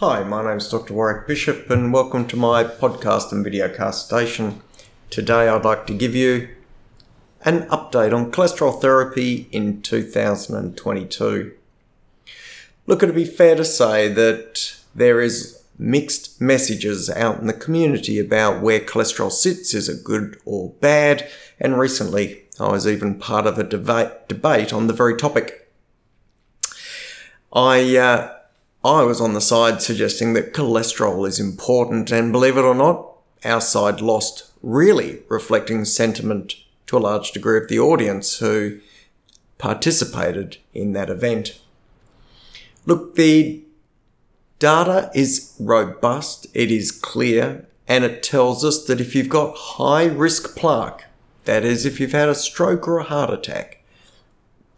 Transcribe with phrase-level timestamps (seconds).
[0.00, 0.94] Hi, my name is Dr.
[0.94, 4.62] Warwick Bishop, and welcome to my podcast and videocast station.
[5.10, 6.50] Today, I'd like to give you
[7.44, 11.52] an update on cholesterol therapy in 2022.
[12.86, 18.20] Look, it'd be fair to say that there is mixed messages out in the community
[18.20, 19.74] about where cholesterol sits.
[19.74, 21.28] Is it good or bad?
[21.58, 25.68] And recently, I was even part of a debate, debate on the very topic.
[27.52, 28.37] I uh,
[28.88, 33.06] I was on the side suggesting that cholesterol is important, and believe it or not,
[33.44, 36.54] our side lost, really reflecting sentiment
[36.86, 38.78] to a large degree of the audience who
[39.58, 41.60] participated in that event.
[42.86, 43.62] Look, the
[44.58, 50.06] data is robust, it is clear, and it tells us that if you've got high
[50.06, 51.04] risk plaque,
[51.44, 53.77] that is, if you've had a stroke or a heart attack,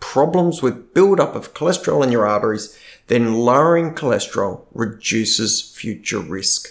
[0.01, 6.69] problems with buildup of cholesterol in your arteries, then lowering cholesterol reduces future risk.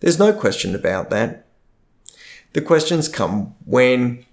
[0.00, 1.46] There's no question about that.
[2.54, 4.24] The questions come when,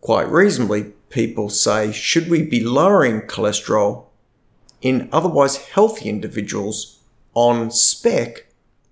[0.00, 4.06] quite reasonably, people say, should we be lowering cholesterol
[4.80, 7.00] in otherwise healthy individuals
[7.34, 8.46] on spec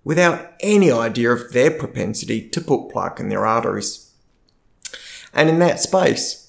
[0.05, 4.13] without any idea of their propensity to put plaque in their arteries?
[5.33, 6.42] And in that space,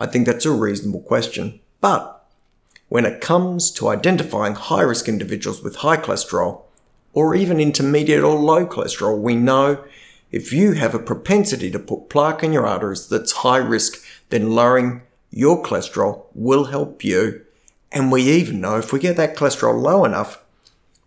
[0.00, 1.60] I think that's a reasonable question.
[1.80, 2.26] But
[2.88, 6.62] when it comes to identifying high risk individuals with high cholesterol,
[7.12, 9.84] or even intermediate or low cholesterol, we know
[10.30, 14.50] if you have a propensity to put plaque in your arteries that's high risk, then
[14.50, 17.44] lowering your cholesterol will help you.
[17.90, 20.42] And we even know if we get that cholesterol low enough,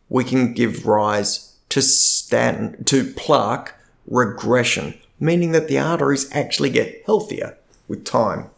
[0.09, 3.75] we can give rise to statin, to plaque
[4.07, 7.57] regression, meaning that the arteries actually get healthier
[7.87, 8.49] with time.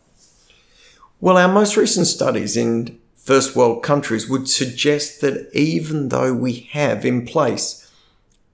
[1.23, 6.67] Well, our most recent studies in first world countries would suggest that even though we
[6.73, 7.89] have in place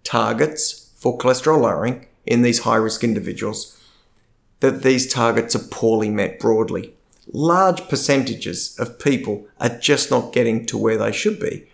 [0.03, 3.75] targets for cholesterol lowering in these high risk individuals,
[4.59, 6.93] that these targets are poorly met broadly.
[7.33, 11.67] Large percentages of people are just not getting to where they should be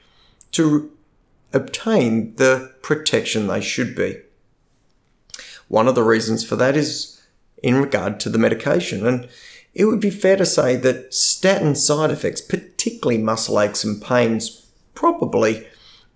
[0.54, 0.90] to
[1.52, 4.22] obtain the protection they should be.
[5.68, 7.22] One of the reasons for that is
[7.62, 9.06] in regard to the medication.
[9.06, 9.28] And
[9.76, 14.66] it would be fair to say that statin side effects, particularly muscle aches and pains,
[14.96, 15.68] probably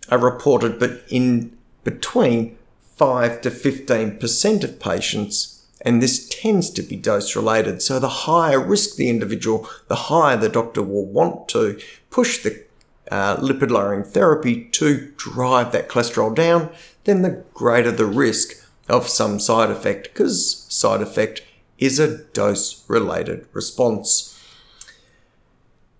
[0.09, 2.57] are reported, but in between
[2.95, 7.81] 5 to 15% of patients, and this tends to be dose related.
[7.81, 12.63] So the higher risk the individual, the higher the doctor will want to push the
[13.11, 16.69] uh, lipid lowering therapy to drive that cholesterol down,
[17.03, 21.41] then the greater the risk of some side effect, because side effect
[21.79, 24.35] is a dose related response.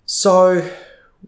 [0.06, 0.70] So,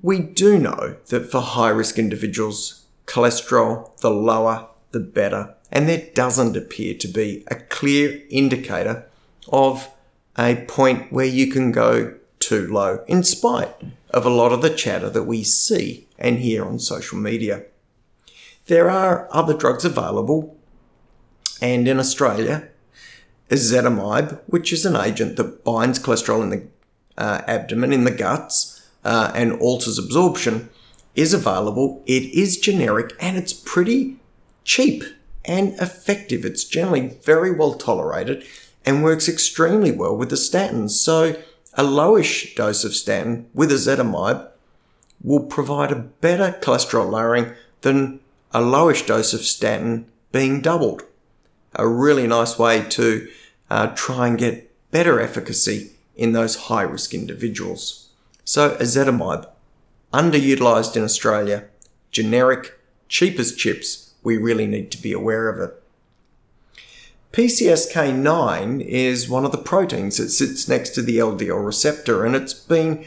[0.02, 6.08] we do know that for high risk individuals, cholesterol, the lower, the better, and there
[6.14, 9.06] doesn't appear to be a clear indicator
[9.48, 9.90] of
[10.38, 13.74] a point where you can go too low, in spite
[14.10, 17.64] of a lot of the chatter that we see and hear on social media.
[18.66, 20.56] There are other drugs available,
[21.60, 22.68] and in Australia,
[23.52, 26.66] ezetimibe, which is an agent that binds cholesterol in the
[27.18, 30.70] uh, abdomen, in the guts, uh, and alters absorption,
[31.14, 32.02] is available.
[32.06, 34.16] It is generic and it's pretty
[34.64, 35.04] cheap
[35.44, 36.44] and effective.
[36.44, 38.44] It's generally very well tolerated
[38.86, 40.90] and works extremely well with the statins.
[40.90, 41.36] So,
[41.74, 44.48] a lowish dose of statin with ezetimibe
[45.22, 47.52] will provide a better cholesterol lowering
[47.82, 48.20] than
[48.52, 51.02] a lowish dose of statin being doubled.
[51.74, 53.28] A really nice way to
[53.70, 58.10] uh, try and get better efficacy in those high risk individuals.
[58.44, 59.48] So, ezetimibe,
[60.12, 61.64] underutilized in Australia,
[62.10, 62.78] generic,
[63.08, 65.82] cheap as chips, we really need to be aware of it.
[67.32, 72.52] PCSK9 is one of the proteins that sits next to the LDL receptor, and it's
[72.52, 73.04] been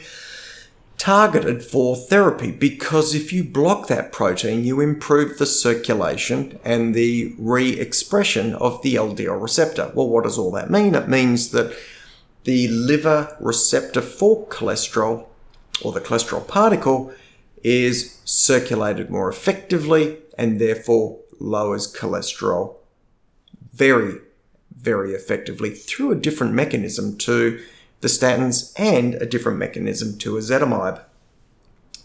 [0.98, 7.34] targeted for therapy because if you block that protein, you improve the circulation and the
[7.38, 9.90] re expression of the LDL receptor.
[9.94, 10.94] Well, what does all that mean?
[10.94, 11.76] It means that
[12.44, 15.26] the liver receptor for cholesterol
[15.82, 17.12] or the cholesterol particle
[17.62, 22.76] is circulated more effectively and therefore lowers cholesterol
[23.72, 24.18] very,
[24.74, 27.60] very effectively through a different mechanism to
[28.00, 31.02] the statins and a different mechanism to ezetimibe.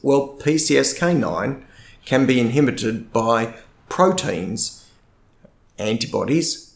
[0.01, 1.63] Well, PCSK9
[2.05, 3.55] can be inhibited by
[3.89, 4.89] proteins,
[5.77, 6.75] antibodies,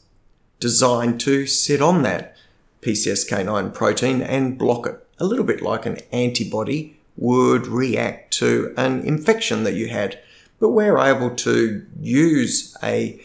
[0.59, 2.35] designed to sit on that
[2.81, 5.07] PCSK9 protein and block it.
[5.17, 10.19] A little bit like an antibody would react to an infection that you had.
[10.59, 13.19] But we're able to use a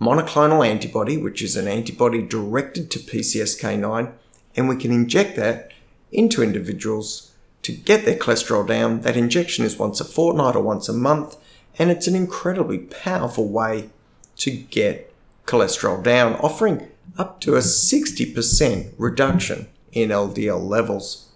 [0.00, 4.12] monoclonal antibody, which is an antibody directed to PCSK9,
[4.56, 5.72] and we can inject that
[6.10, 9.02] into individuals to get their cholesterol down.
[9.02, 11.36] That injection is once a fortnight or once a month,
[11.78, 13.90] and it's an incredibly powerful way
[14.36, 15.12] to get
[15.46, 21.28] cholesterol down, offering up to a 60% reduction in LDL levels.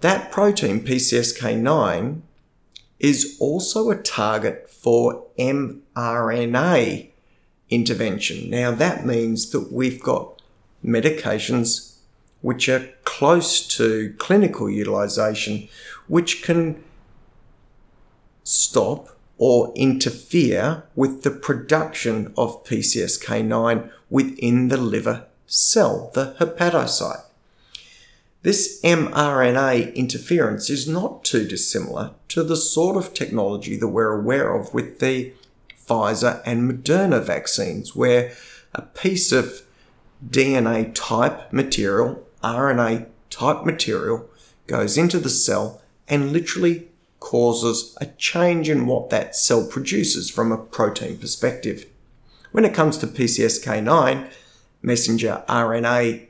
[0.00, 2.22] That protein, PCSK9,
[2.98, 7.10] is also a target for mRNA
[7.70, 8.50] intervention.
[8.50, 10.41] Now, that means that we've got
[10.84, 11.96] medications
[12.40, 15.68] which are close to clinical utilization,
[16.08, 16.82] which can
[18.42, 27.22] stop or interfere with the production of PCSK9 within the liver cell, the hepatocyte.
[28.42, 34.52] This mRNA interference is not too dissimilar to the sort of technology that we're aware
[34.54, 35.32] of with the
[35.88, 38.32] Pfizer and Moderna vaccines, where
[38.74, 39.62] a piece of
[40.26, 44.28] DNA type material, RNA type material,
[44.66, 46.88] goes into the cell and literally
[47.20, 51.86] causes a change in what that cell produces from a protein perspective.
[52.50, 54.30] When it comes to PCSK9,
[54.82, 56.26] messenger RNA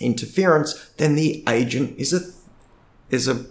[0.00, 2.20] interference, then the agent is a
[3.10, 3.44] is a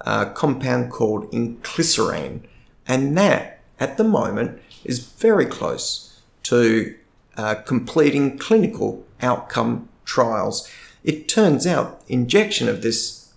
[0.00, 2.40] uh, compound called inclisiran,
[2.86, 6.94] and that at the moment is very close to
[7.36, 10.70] uh, completing clinical outcome trials.
[11.04, 13.32] It turns out injection of this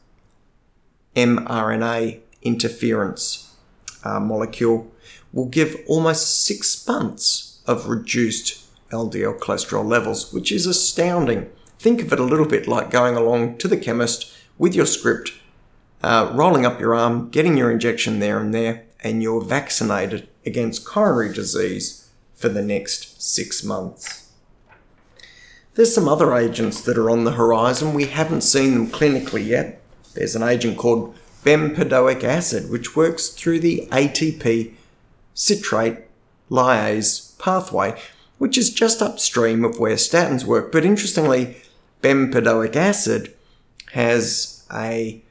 [1.16, 3.56] mRNA interference
[4.04, 4.92] uh, molecule
[5.34, 11.50] will give almost six months of reduced LDL cholesterol levels, which is astounding
[11.80, 15.32] think of it a little bit like going along to the chemist with your script,
[16.04, 20.86] uh, rolling up your arm, getting your injection there and there, and you're vaccinated against
[20.86, 22.09] coronary disease
[22.40, 24.32] for the next six months.
[25.76, 27.94] There's some other agents that are on the horizon.
[27.94, 29.82] We haven't seen them clinically yet.
[30.14, 34.74] There's an agent called bempedoic acid, which works through the ATP
[35.34, 36.00] citrate
[36.50, 38.00] lyase pathway,
[38.38, 40.72] which is just upstream of where statins work.
[40.72, 41.58] But interestingly,
[42.02, 43.36] bempedoic acid
[43.92, 45.22] has a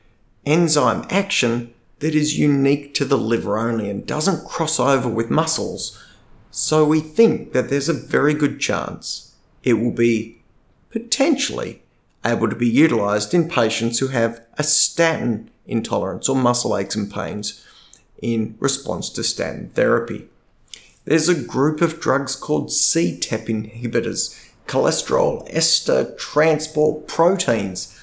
[0.45, 6.03] enzyme action that is unique to the liver only and doesn't cross over with muscles.
[6.51, 10.41] So we think that there's a very good chance it will be
[10.91, 11.83] potentially
[12.25, 17.13] able to be utilized in patients who have a statin intolerance or muscle aches and
[17.13, 17.65] pains
[18.23, 20.29] in response to statin therapy.
[21.05, 24.35] There's a group of drugs called CETP inhibitors
[24.67, 27.99] cholesterol ester transport proteins.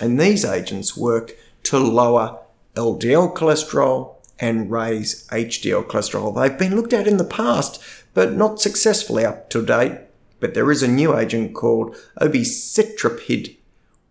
[0.00, 2.38] And these agents work to lower
[2.74, 6.34] LDL cholesterol and raise HDL cholesterol.
[6.34, 7.82] They've been looked at in the past,
[8.14, 9.98] but not successfully up to date.
[10.40, 13.56] But there is a new agent called obicetrapib,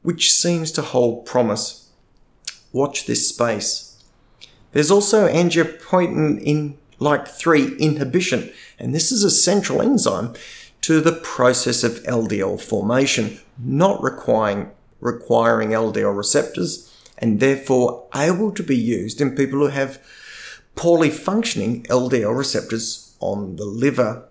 [0.01, 1.89] which seems to hold promise.
[2.73, 4.03] Watch this space.
[4.73, 10.33] There's also angiopoietin in like 3 inhibition, and this is a central enzyme
[10.81, 18.63] to the process of LDL formation, not requiring, requiring LDL receptors and therefore able to
[18.63, 20.01] be used in people who have
[20.75, 24.27] poorly functioning LDL receptors on the liver.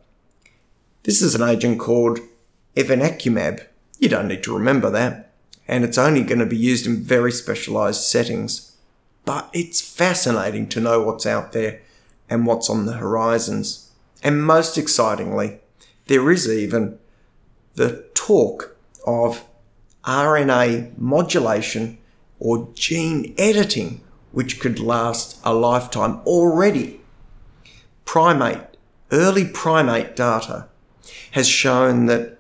[1.03, 2.21] This is an agent called
[2.77, 3.67] evinacumab.
[3.99, 5.33] You don't need to remember that.
[5.69, 8.77] And it's only going to be used in very specialized settings.
[9.25, 11.81] But it's fascinating to know what's out there
[12.31, 13.91] and what's on the horizons.
[14.23, 15.59] And most excitingly,
[16.07, 16.99] there is even
[17.75, 18.77] the talk
[19.07, 19.45] of
[20.05, 21.99] RNA modulation
[22.39, 24.01] or gene editing,
[24.33, 27.01] which could last a lifetime already.
[28.05, 28.77] Primate,
[29.11, 30.69] early primate data
[31.33, 32.37] has shown that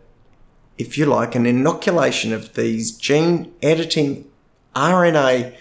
[0.78, 4.30] if you like, an inoculation of these gene editing
[4.74, 5.54] RNA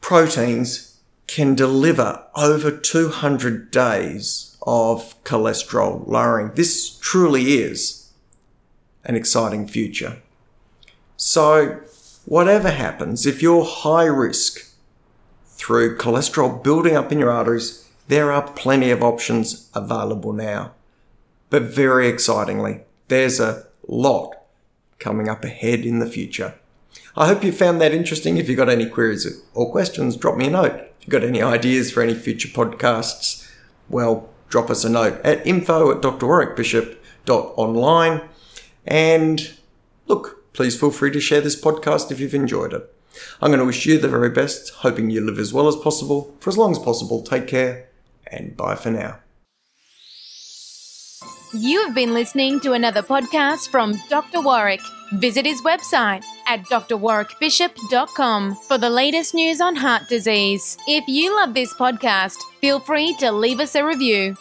[0.00, 6.52] proteins can deliver over 200 days of cholesterol lowering.
[6.54, 8.12] This truly is
[9.04, 10.18] an exciting future.
[11.16, 11.80] So,
[12.26, 14.68] whatever happens, if you're high risk
[15.46, 20.72] through cholesterol building up in your arteries, there are plenty of options available now.
[21.48, 24.34] But very excitingly, there's a lot
[24.98, 26.54] coming up ahead in the future.
[27.16, 28.36] I hope you found that interesting.
[28.36, 30.74] If you've got any queries or questions, drop me a note.
[30.74, 33.48] If you've got any ideas for any future podcasts,
[33.88, 38.22] well, drop us a note at info at drwarwickbishop.online.
[38.86, 39.50] And
[40.06, 42.92] look, please feel free to share this podcast if you've enjoyed it.
[43.40, 46.34] I'm going to wish you the very best, hoping you live as well as possible,
[46.40, 47.22] for as long as possible.
[47.22, 47.88] Take care,
[48.26, 49.20] and bye for now.
[51.54, 54.40] You have been listening to another podcast from Dr.
[54.40, 54.80] Warwick.
[55.14, 60.76] Visit his website at drwarwickbishop.com for the latest news on heart disease.
[60.88, 64.36] If you love this podcast, feel free to leave us a review.